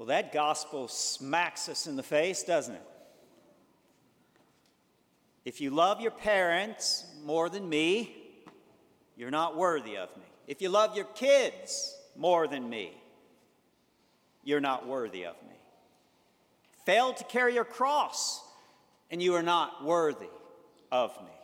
[0.00, 2.86] Well, that gospel smacks us in the face, doesn't it?
[5.44, 8.16] If you love your parents more than me,
[9.14, 10.24] you're not worthy of me.
[10.46, 12.96] If you love your kids more than me,
[14.42, 15.58] you're not worthy of me.
[16.86, 18.42] Fail to carry your cross,
[19.10, 20.30] and you are not worthy
[20.90, 21.36] of me.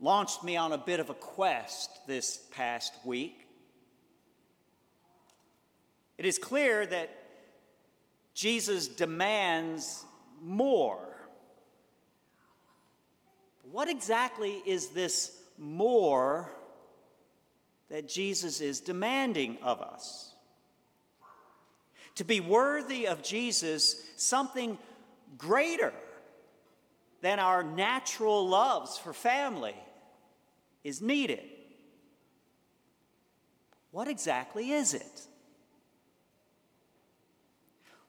[0.00, 3.43] Launched me on a bit of a quest this past week.
[6.18, 7.10] It is clear that
[8.34, 10.04] Jesus demands
[10.42, 10.98] more.
[13.70, 16.52] What exactly is this more
[17.90, 20.34] that Jesus is demanding of us?
[22.16, 24.78] To be worthy of Jesus, something
[25.36, 25.92] greater
[27.20, 29.74] than our natural loves for family
[30.84, 31.42] is needed.
[33.90, 35.26] What exactly is it?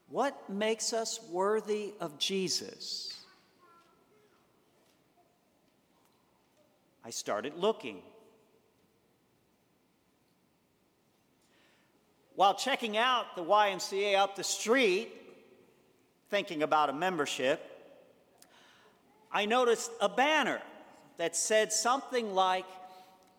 [0.10, 3.16] What makes us worthy of Jesus?
[7.04, 8.02] I started looking.
[12.36, 15.10] While checking out the YMCA up the street,
[16.30, 17.62] thinking about a membership,
[19.32, 20.62] I noticed a banner
[21.18, 22.66] that said something like,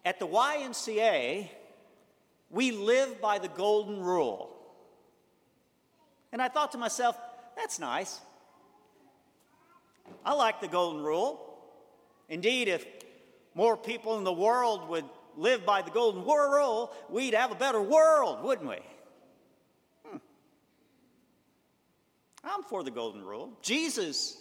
[0.04, 1.48] At the YMCA,
[2.50, 4.55] we live by the golden rule.
[6.36, 7.18] And I thought to myself,
[7.56, 8.20] that's nice.
[10.22, 11.40] I like the golden rule.
[12.28, 12.84] Indeed, if
[13.54, 15.06] more people in the world would
[15.38, 18.76] live by the golden rule, we'd have a better world, wouldn't we?
[20.04, 20.18] Hmm.
[22.44, 23.56] I'm for the golden rule.
[23.62, 24.36] Jesus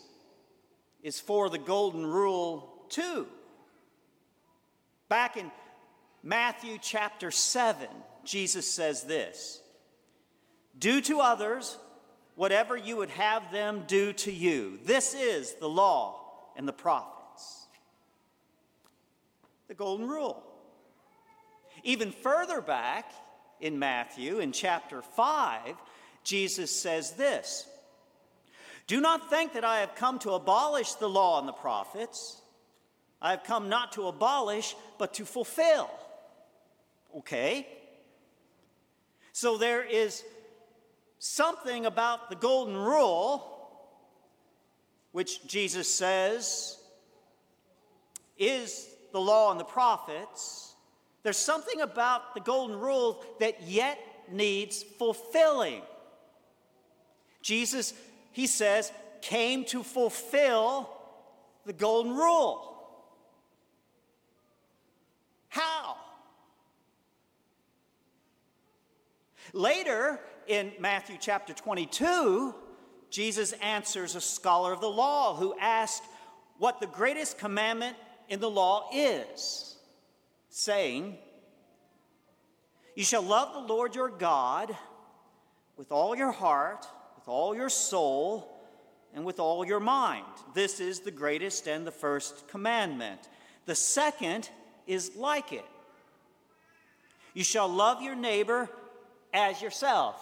[1.01, 3.25] is for the golden rule too.
[5.07, 5.49] Back in
[6.23, 7.87] Matthew chapter 7,
[8.25, 9.61] Jesus says this
[10.77, 11.77] Do to others
[12.35, 14.79] whatever you would have them do to you.
[14.83, 16.21] This is the law
[16.55, 17.65] and the prophets.
[19.67, 20.43] The golden rule.
[21.83, 23.11] Even further back
[23.59, 25.75] in Matthew, in chapter 5,
[26.23, 27.67] Jesus says this
[28.87, 32.41] Do not think that I have come to abolish the law and the prophets.
[33.21, 35.89] I have come not to abolish, but to fulfill.
[37.17, 37.67] Okay?
[39.31, 40.23] So there is
[41.19, 43.51] something about the golden rule,
[45.11, 46.77] which Jesus says
[48.37, 50.73] is the law and the prophets.
[51.23, 53.97] There's something about the golden rule that yet
[54.31, 55.81] needs fulfilling.
[57.41, 57.93] Jesus,
[58.31, 60.89] he says, came to fulfill
[61.65, 62.71] the golden rule.
[65.47, 65.97] How?
[69.55, 72.53] Later in Matthew chapter 22,
[73.09, 76.03] Jesus answers a scholar of the law who asked
[76.57, 77.95] what the greatest commandment
[78.27, 79.77] in the law is,
[80.49, 81.17] saying,
[82.95, 84.75] You shall love the Lord your God
[85.77, 86.85] with all your heart,
[87.15, 88.61] with all your soul,
[89.13, 90.25] and with all your mind.
[90.53, 93.21] This is the greatest and the first commandment.
[93.67, 94.49] The second
[94.85, 95.65] is like it.
[97.33, 98.69] You shall love your neighbor
[99.35, 100.15] as yourself.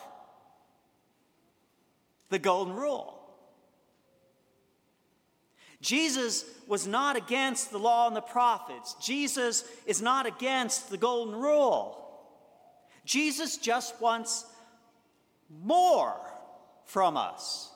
[2.29, 3.19] The golden rule.
[5.81, 8.95] Jesus was not against the law and the prophets.
[9.01, 11.99] Jesus is not against the golden rule.
[13.05, 14.45] Jesus just wants
[15.61, 16.15] more
[16.85, 17.69] from us.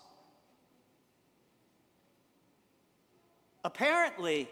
[3.63, 4.47] Apparently,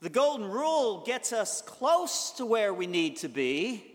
[0.00, 3.87] the golden rule gets us close to where we need to be,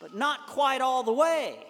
[0.00, 1.64] but not quite all the way.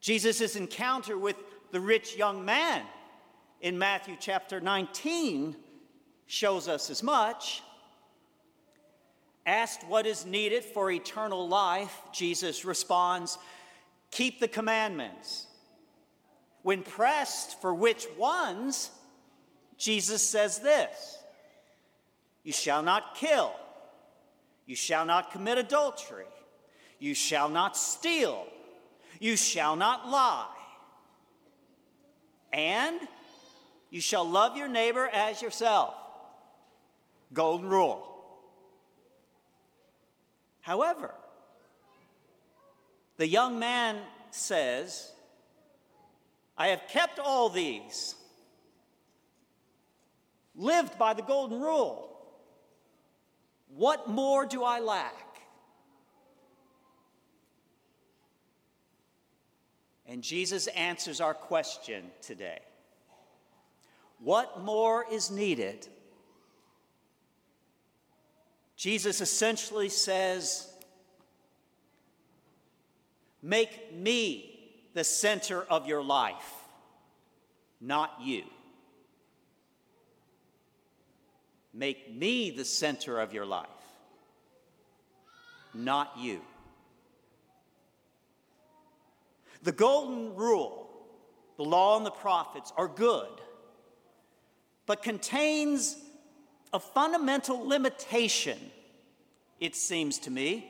[0.00, 1.36] Jesus' encounter with
[1.70, 2.82] the rich young man
[3.60, 5.56] in Matthew chapter 19
[6.26, 7.62] shows us as much.
[9.44, 13.38] Asked what is needed for eternal life, Jesus responds,
[14.10, 15.46] Keep the commandments.
[16.62, 18.90] When pressed for which ones,
[19.78, 21.18] Jesus says this
[22.44, 23.52] You shall not kill,
[24.68, 26.26] you shall not commit adultery,
[26.98, 28.46] you shall not steal,
[29.18, 30.54] you shall not lie,
[32.52, 33.00] and
[33.88, 35.94] you shall love your neighbor as yourself.
[37.32, 38.04] Golden rule.
[40.60, 41.14] However,
[43.16, 43.96] the young man
[44.30, 45.10] says,
[46.58, 48.16] I have kept all these
[50.54, 52.17] lived by the golden rule.
[53.74, 55.14] What more do I lack?
[60.06, 62.60] And Jesus answers our question today.
[64.20, 65.86] What more is needed?
[68.74, 70.72] Jesus essentially says,
[73.42, 74.58] Make me
[74.94, 76.64] the center of your life,
[77.80, 78.44] not you.
[81.78, 83.68] Make me the center of your life,
[85.72, 86.40] not you.
[89.62, 90.90] The golden rule,
[91.56, 93.28] the law and the prophets are good,
[94.86, 95.96] but contains
[96.72, 98.58] a fundamental limitation,
[99.60, 100.68] it seems to me.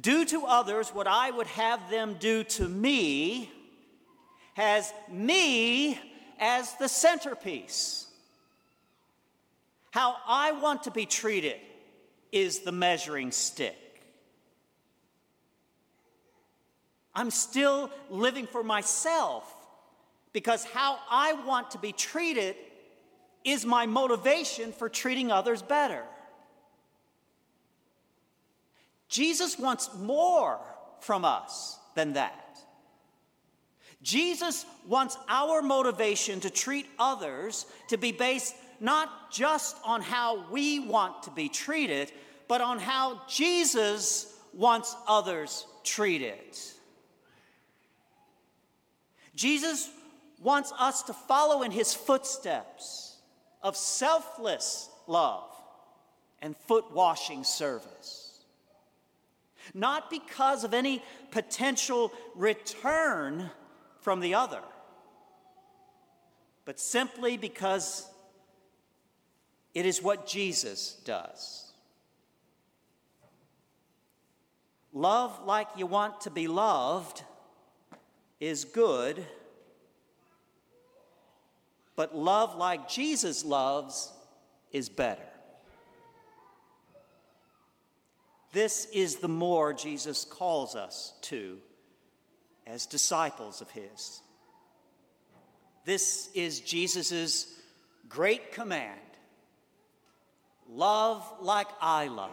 [0.00, 3.50] Do to others what I would have them do to me
[4.54, 5.98] has me
[6.38, 8.06] as the centerpiece.
[9.90, 11.56] How I want to be treated
[12.32, 13.76] is the measuring stick.
[17.14, 19.52] I'm still living for myself
[20.32, 22.54] because how I want to be treated
[23.44, 26.04] is my motivation for treating others better.
[29.08, 30.60] Jesus wants more
[31.00, 32.58] from us than that.
[34.02, 40.80] Jesus wants our motivation to treat others to be based not just on how we
[40.80, 42.10] want to be treated,
[42.48, 46.58] but on how Jesus wants others treated.
[49.34, 49.88] Jesus
[50.40, 53.16] wants us to follow in his footsteps
[53.62, 55.50] of selfless love
[56.42, 58.40] and foot washing service.
[59.74, 63.50] Not because of any potential return
[64.00, 64.62] from the other,
[66.64, 68.09] but simply because
[69.74, 71.72] it is what Jesus does.
[74.92, 77.22] Love like you want to be loved
[78.40, 79.24] is good
[82.00, 84.10] but love like Jesus loves
[84.72, 85.28] is better.
[88.54, 91.58] This is the more Jesus calls us to
[92.66, 94.22] as disciples of His.
[95.84, 97.46] This is Jesus'
[98.08, 98.98] great command
[100.72, 102.30] love like I love.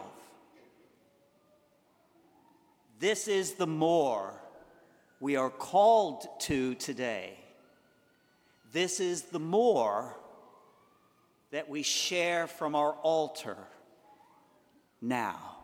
[2.98, 4.32] This is the more
[5.20, 7.38] we are called to today
[8.72, 10.16] this is the more
[11.50, 13.56] that we share from our altar
[15.00, 15.57] now.